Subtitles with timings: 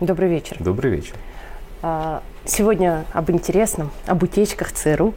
[0.00, 0.56] Добрый вечер.
[0.58, 1.14] Добрый вечер.
[1.80, 5.14] А, сегодня об интересном, об утечках ЦРУ.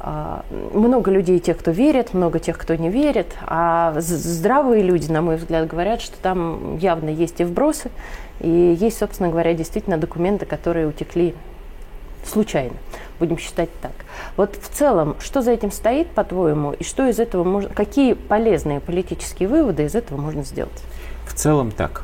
[0.00, 3.36] А, много людей, тех, кто верит, много тех, кто не верит.
[3.46, 7.90] А здравые люди, на мой взгляд, говорят, что там явно есть и вбросы,
[8.40, 11.32] и есть, собственно говоря, действительно документы, которые утекли
[12.24, 12.74] случайно.
[13.20, 13.92] Будем считать так.
[14.36, 18.80] Вот в целом, что за этим стоит, по-твоему, и что из этого можно, какие полезные
[18.80, 20.82] политические выводы из этого можно сделать?
[21.26, 22.02] В целом так.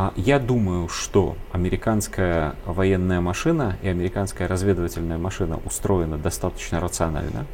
[0.00, 7.46] А я думаю, что американская военная машина и американская разведывательная машина устроена достаточно рационально.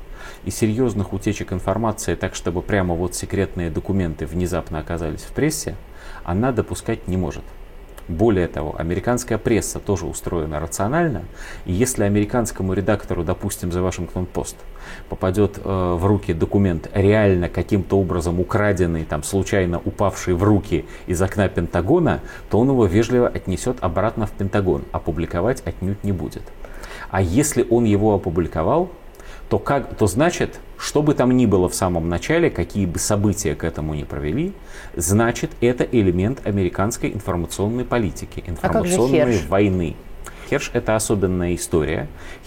[0.44, 5.74] И серьезных утечек информации, так чтобы прямо вот секретные документы внезапно оказались в прессе,
[6.22, 7.44] она допускать не может.
[8.08, 11.22] Более того, американская пресса тоже устроена рационально,
[11.64, 14.56] и если американскому редактору, допустим, за Вашингтон-Пост
[15.08, 21.22] попадет э, в руки документ, реально каким-то образом украденный, там, случайно упавший в руки из
[21.22, 26.42] окна Пентагона, то он его вежливо отнесет обратно в Пентагон, а публиковать отнюдь не будет.
[27.10, 28.90] А если он его опубликовал,
[29.48, 33.54] то, как, то значит, что бы там ни было в самом начале, какие бы события
[33.54, 34.52] к этому не провели,
[34.94, 39.96] значит, это элемент американской информационной политики, а информационной а войны.
[40.54, 42.06] Херш– это особенная история.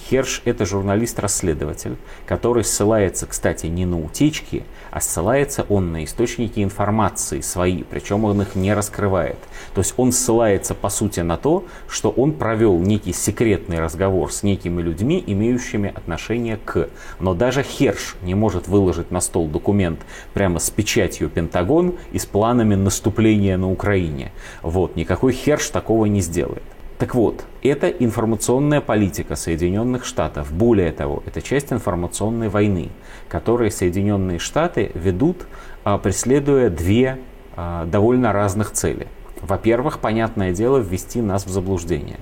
[0.10, 7.42] Херш– это журналист-расследователь, который ссылается, кстати, не на утечки, а ссылается он на источники информации
[7.42, 9.38] свои, причем он их не раскрывает.
[9.76, 14.42] То есть он ссылается, по сути, на то, что он провел некий секретный разговор с
[14.42, 16.88] некими людьми, имеющими отношение к.
[17.20, 20.00] Но даже Херш не может выложить на стол документ
[20.34, 24.32] прямо с печатью Пентагон и с планами наступления на Украине.
[24.62, 26.64] Вот, никакой Херш такого не сделает.
[26.98, 30.52] Так вот, это информационная политика Соединенных Штатов.
[30.52, 32.90] Более того, это часть информационной войны,
[33.30, 35.46] которую Соединенные Штаты ведут,
[35.84, 37.20] а, преследуя две
[37.56, 39.08] а, довольно разных цели.
[39.42, 42.20] Во-первых, понятное дело, ввести нас в заблуждение.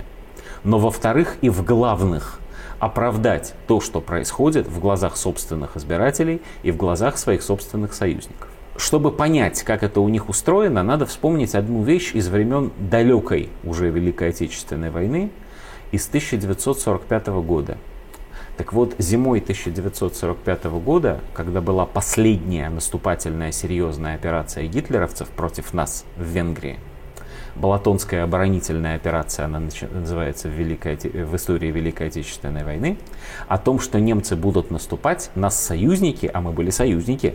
[0.62, 2.38] Но во-вторых, и в главных
[2.78, 8.48] оправдать то, что происходит в глазах собственных избирателей и в глазах своих собственных союзников.
[8.78, 13.90] Чтобы понять, как это у них устроено, надо вспомнить одну вещь из времен далекой уже
[13.90, 15.30] Великой Отечественной войны
[15.92, 17.78] из 1945 года.
[18.56, 26.24] Так вот, зимой 1945 года, когда была последняя наступательная серьезная операция гитлеровцев против нас в
[26.24, 26.78] Венгрии,
[27.56, 32.98] Балатонская оборонительная операция, она называется в, Великой, в истории Великой Отечественной войны,
[33.48, 37.34] о том, что немцы будут наступать, нас союзники, а мы были союзники,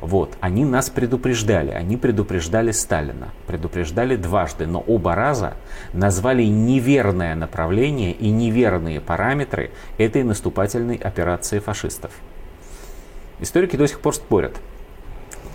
[0.00, 5.54] вот, они нас предупреждали, они предупреждали Сталина, предупреждали дважды, но оба раза
[5.92, 12.12] назвали неверное направление и неверные параметры этой наступательной операции фашистов.
[13.40, 14.56] Историки до сих пор спорят,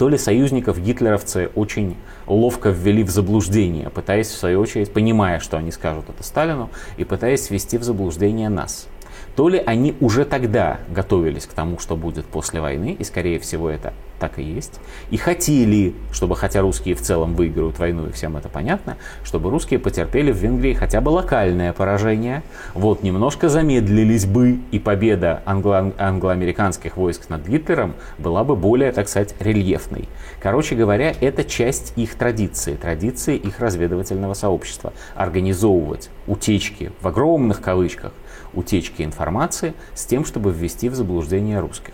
[0.03, 1.96] то ли союзников гитлеровцы очень
[2.28, 7.06] ловко ввели в заблуждение, пытаясь, в свою очередь, понимая, что они скажут это Сталину, и
[7.06, 8.90] пытаясь ввести в заблуждение нас
[9.36, 13.70] то ли они уже тогда готовились к тому, что будет после войны, и скорее всего
[13.70, 14.80] это так и есть,
[15.10, 18.96] и хотели, чтобы хотя русские в целом выиграют войну, и всем это понятно,
[19.26, 22.42] чтобы русские потерпели в Венгрии хотя бы локальное поражение,
[22.74, 29.10] вот немножко замедлились бы, и победа англо- англо-американских войск над Гитлером была бы более, так
[29.10, 30.08] сказать, рельефной.
[30.42, 34.94] Короче говоря, это часть их традиции, традиции их разведывательного сообщества.
[35.16, 38.14] Организовывать утечки в огромных кавычках
[38.53, 41.94] утечки информации с тем, чтобы ввести в заблуждение русских.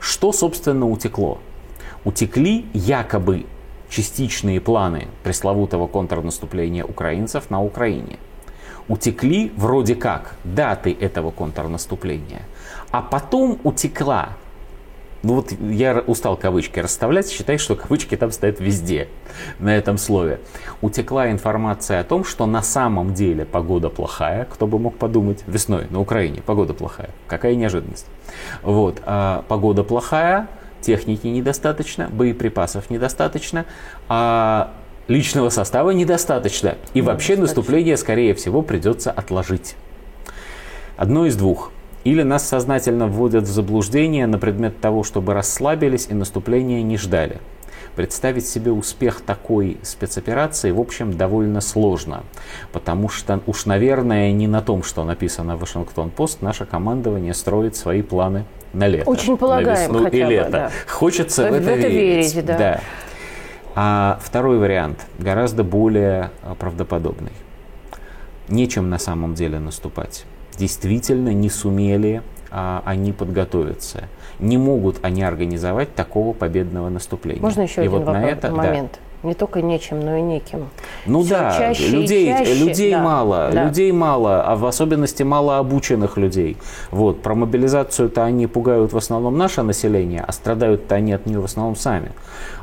[0.00, 1.38] Что, собственно, утекло?
[2.04, 3.46] Утекли якобы
[3.88, 8.18] частичные планы пресловутого контрнаступления украинцев на Украине.
[8.88, 12.42] Утекли вроде как даты этого контрнаступления.
[12.90, 14.30] А потом утекла
[15.22, 19.08] ну вот я устал кавычки расставлять, считай, что кавычки там стоят везде,
[19.58, 20.40] на этом слове.
[20.80, 25.86] Утекла информация о том, что на самом деле погода плохая, кто бы мог подумать, весной
[25.90, 27.10] на Украине погода плохая.
[27.28, 28.06] Какая неожиданность.
[28.62, 30.48] Вот, а погода плохая,
[30.80, 33.66] техники недостаточно, боеприпасов недостаточно,
[34.08, 34.72] а
[35.06, 36.76] личного состава недостаточно.
[36.94, 39.76] И вообще наступление, скорее всего, придется отложить.
[40.96, 41.70] Одно из двух–
[42.04, 47.38] или нас сознательно вводят в заблуждение на предмет того, чтобы расслабились и наступления не ждали.
[47.94, 52.24] Представить себе успех такой спецоперации, в общем, довольно сложно,
[52.72, 58.00] потому что уж, наверное, не на том, что написано в Вашингтон-Пост, наше командование строит свои
[58.00, 59.10] планы на лето.
[59.10, 60.50] Очень полагаем, на весну хотя и бы, лето.
[60.50, 60.70] Да.
[60.88, 62.34] Хочется в, в это, это верить.
[62.34, 62.58] верить да.
[62.58, 62.80] да.
[63.74, 67.32] А второй вариант гораздо более правдоподобный.
[68.48, 70.24] Нечем на самом деле наступать
[70.56, 74.04] действительно не сумели а, они подготовиться.
[74.38, 77.40] Не могут они организовать такого победного наступления.
[77.40, 79.00] Можно еще И один вот вопрос, на это, момент?
[79.22, 80.68] Не только нечем, но и неким.
[81.06, 83.64] Ну Все да, чаще людей, чаще, людей да, мало, да.
[83.66, 86.56] людей мало, а в особенности мало обученных людей.
[86.90, 91.44] Вот, про мобилизацию-то они пугают в основном наше население, а страдают-то они от нее в
[91.44, 92.10] основном сами.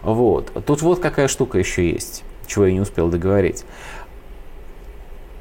[0.03, 0.51] Вот.
[0.65, 3.63] Тут вот какая штука еще есть, чего я не успел договорить.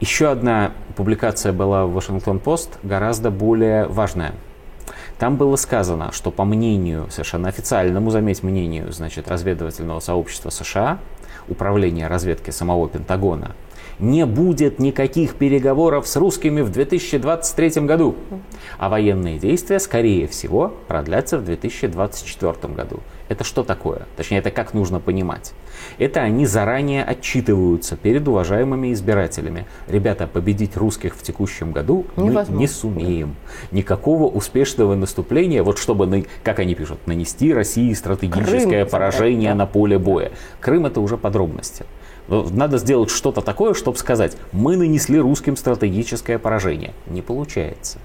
[0.00, 4.34] Еще одна публикация была в Вашингтон-Пост, гораздо более важная–
[5.18, 10.98] там было сказано, что по мнению, совершенно официальному, заметь, мнению, значит, разведывательного сообщества США,
[11.48, 13.56] управления разведки самого Пентагона,
[13.98, 18.16] не будет никаких переговоров с русскими в 2023 году,
[18.78, 23.00] а военные действия, скорее всего, продлятся в 2024 году.
[23.28, 24.06] Это что такое?
[24.16, 25.52] Точнее, это как нужно понимать?
[25.98, 29.66] Это они заранее отчитываются перед уважаемыми избирателями.
[29.86, 32.54] Ребята, победить русских в текущем году Невозможно.
[32.54, 33.36] мы не сумеем.
[33.70, 39.56] Никакого успешного наступления, вот чтобы, как они пишут, нанести России стратегическое Крым, поражение да.
[39.56, 40.32] на поле боя.
[40.60, 41.84] Крым это уже подробности.
[42.28, 46.92] Надо сделать что-то такое, чтобы сказать, мы нанесли русским стратегическое поражение.
[47.06, 47.98] Не получается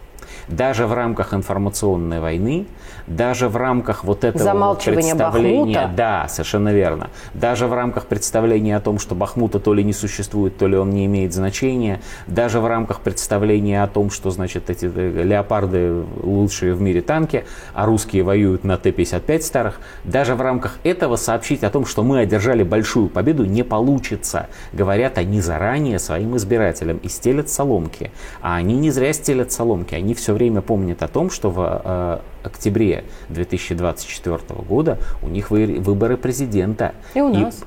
[0.48, 2.66] даже в рамках информационной войны,
[3.08, 5.92] даже в рамках вот этого представления, Бахмута.
[5.96, 10.58] да, совершенно верно, даже в рамках представления о том, что Бахмута то ли не существует,
[10.58, 14.86] то ли он не имеет значения, даже в рамках представления о том, что, значит, эти
[14.94, 20.78] э, леопарды лучшие в мире танки, а русские воюют на Т-55 старых, даже в рамках
[20.84, 24.48] этого сообщить о том, что мы одержали большую победу, не получится.
[24.72, 28.12] Говорят они заранее своим избирателям и стелят соломки.
[28.42, 32.20] А они не зря стелят соломки, они все время помнят о том, что в э,
[32.44, 36.94] октябре 2024 года у них вы, выборы президента.
[37.14, 37.60] И у нас.
[37.60, 37.64] И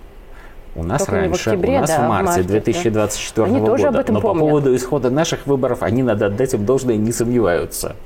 [0.79, 3.59] у нас Только раньше, октябре, у нас да, в марте, марте 2024 да.
[3.59, 3.91] года.
[3.91, 4.23] Но помнят.
[4.23, 7.97] по поводу исхода наших выборов, они, надо отдать им должное, не сомневаются.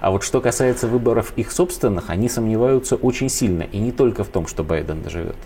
[0.00, 3.62] А вот что касается выборов их собственных, они сомневаются очень сильно.
[3.62, 5.36] И не только в том, что Байден доживет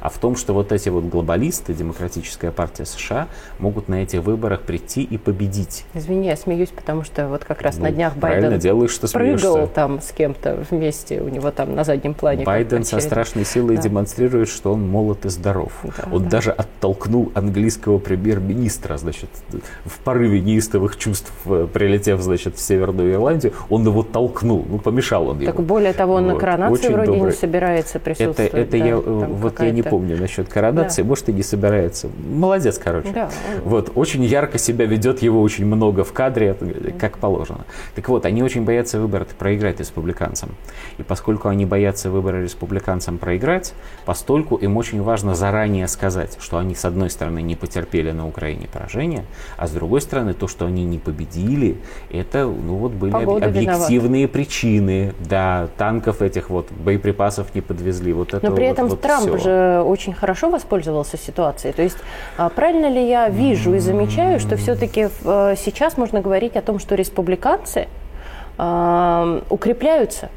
[0.00, 4.62] а в том, что вот эти вот глобалисты, Демократическая партия США, могут на этих выборах
[4.62, 5.84] прийти и победить.
[5.94, 9.66] Извини, я смеюсь, потому что вот как раз ну, на днях Байден делаешь, что прыгал
[9.66, 12.44] там с кем-то вместе, у него там на заднем плане.
[12.44, 13.82] Байден со страшной силой да.
[13.82, 15.72] демонстрирует, что он молод и здоров.
[15.82, 16.30] Да, он да.
[16.30, 19.30] даже оттолкнул английского премьер-министра, значит,
[19.84, 25.28] в порыве неистовых чувств, э, прилетев, значит, в Северную Ирландию, он его толкнул, ну, помешал
[25.28, 25.46] он ему.
[25.46, 26.34] Так более того, он вот.
[26.34, 27.32] на коронации Очень вроде добрый.
[27.32, 28.52] не собирается присутствовать.
[28.52, 31.08] Это, это да, я, вот я не помню насчет коронации, да.
[31.08, 32.08] может и не собирается.
[32.24, 33.10] Молодец, короче.
[33.12, 33.30] Да.
[33.64, 36.56] Вот, очень ярко себя ведет, его очень много в кадре,
[36.98, 37.64] как положено.
[37.94, 40.50] Так вот, они очень боятся выбора проиграть республиканцам.
[40.98, 43.74] И поскольку они боятся выбора республиканцам проиграть,
[44.04, 48.68] постольку им очень важно заранее сказать, что они, с одной стороны, не потерпели на Украине
[48.72, 49.24] поражение,
[49.56, 51.76] а с другой стороны, то, что они не победили,
[52.10, 54.32] это, ну вот, были Погода объективные виновата.
[54.32, 55.14] причины.
[55.20, 58.12] Да, танков этих вот, боеприпасов не подвезли.
[58.12, 59.38] Вот это Но при вот, этом вот Трамп все.
[59.38, 59.50] же
[59.84, 61.72] очень хорошо воспользовался ситуацией.
[61.72, 61.98] То есть
[62.36, 66.78] а, правильно ли я вижу и замечаю, что все-таки э, сейчас можно говорить о том,
[66.78, 67.88] что республиканцы
[68.58, 70.30] а, укрепляются?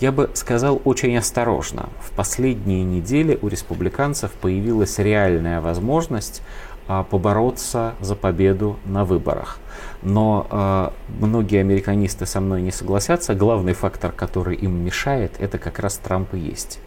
[0.00, 1.88] Я бы сказал очень осторожно.
[2.00, 6.42] В последние недели у республиканцев появилась реальная возможность
[6.86, 9.58] а, побороться за победу на выборах.
[10.02, 13.34] Но э, многие американисты со мной не согласятся.
[13.34, 16.78] Главный фактор, который им мешает, это как раз Трамп и есть.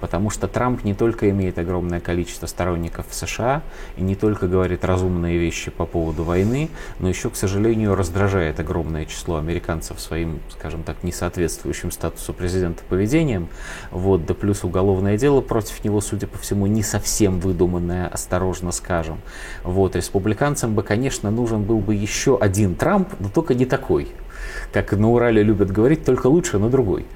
[0.00, 3.62] Потому что Трамп не только имеет огромное количество сторонников в США
[3.96, 9.06] и не только говорит разумные вещи по поводу войны, но еще, к сожалению, раздражает огромное
[9.06, 13.48] число американцев своим, скажем так, несоответствующим статусу президента поведением.
[13.90, 19.20] Вот, да плюс уголовное дело против него, судя по всему, не совсем выдуманное, осторожно скажем.
[19.62, 24.08] Вот, республиканцам бы, конечно, нужен был бы еще один Трамп, но только не такой
[24.72, 27.06] как на Урале любят говорить, только лучше, но другой.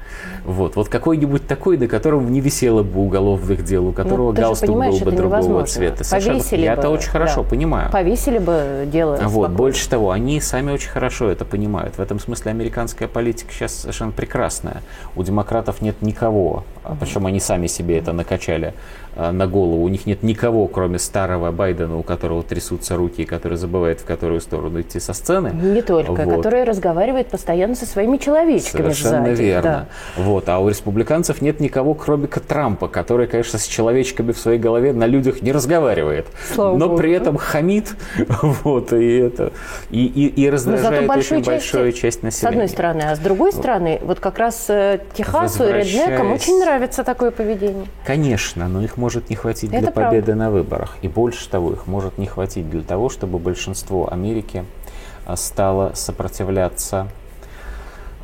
[0.44, 4.76] Вот, вот какой-нибудь такой, на котором не висело бы уголовных дел, у которого ну, галстук
[4.76, 5.66] был бы другого невозможно.
[5.66, 6.04] цвета.
[6.04, 6.60] Совершенно.
[6.60, 7.48] Я это очень хорошо да.
[7.48, 7.90] понимаю.
[7.90, 9.18] Повесили бы дело.
[9.24, 11.96] Вот, больше того, они сами очень хорошо это понимают.
[11.96, 14.82] В этом смысле американская политика сейчас совершенно прекрасная.
[15.16, 16.96] У демократов нет никого, угу.
[17.00, 18.74] причем они сами себе это накачали
[19.16, 19.82] на голову.
[19.82, 24.04] У них нет никого, кроме старого Байдена, у которого трясутся руки, и который забывает, в
[24.04, 25.50] которую сторону идти со сцены.
[25.54, 26.36] Не только, вот.
[26.36, 29.42] который разговаривает постоянно со своими человечками Совершенно сзади.
[29.42, 29.88] верно.
[30.16, 30.22] Да.
[30.22, 30.48] Вот.
[30.48, 35.06] А у республиканцев нет никого, кроме Трампа, который, конечно, с человечками в своей голове на
[35.06, 36.26] людях не разговаривает.
[36.52, 36.98] Слава но Богу.
[36.98, 37.94] при этом хамит
[38.42, 39.52] вот, и, это,
[39.90, 42.32] и, и, и раздражает очень часть, большую часть населения.
[42.32, 43.02] С одной стороны.
[43.02, 47.86] А с другой стороны, вот как раз э, Техасу и Реднекам очень нравится такое поведение.
[48.04, 50.10] Конечно, но их может не хватить Это для правда.
[50.10, 50.96] победы на выборах.
[51.00, 54.64] И больше того, их может не хватить для того, чтобы большинство Америки
[55.26, 57.06] а, стало сопротивляться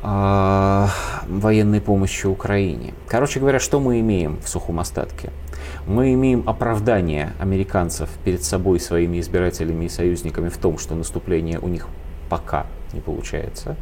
[0.03, 0.87] э,
[1.29, 2.93] военной помощи Украине.
[3.07, 5.29] Короче говоря, что мы имеем в сухом остатке?
[5.87, 11.69] Мы имеем оправдание американцев перед собой, своими избирателями и союзниками в том, что наступление у
[11.69, 11.87] них
[12.33, 13.75] пока не получается.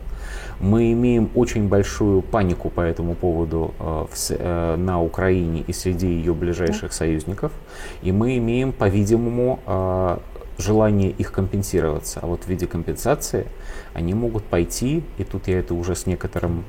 [0.60, 6.08] Мы имеем очень большую панику по этому поводу э, в, э, на Украине и среди
[6.08, 6.96] ее ближайших да.
[6.96, 7.54] союзников.
[8.02, 10.18] И мы имеем, по-видимому, э,
[10.58, 12.20] желание их компенсироваться.
[12.22, 13.48] А вот в виде компенсации
[13.94, 16.66] они могут пойти, и тут я это уже с некоторым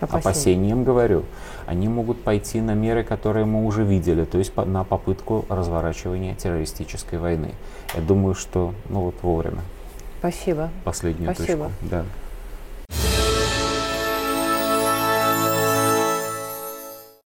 [0.00, 0.18] Опасение.
[0.18, 1.22] опасением говорю,
[1.66, 7.20] они могут пойти на меры, которые мы уже видели, то есть на попытку разворачивания террористической
[7.20, 7.52] войны.
[7.94, 9.62] Я думаю, что ну вот вовремя.
[10.24, 10.70] Спасибо.
[10.84, 11.64] Последнюю Спасибо.
[11.66, 11.86] точку.
[11.90, 12.04] Да.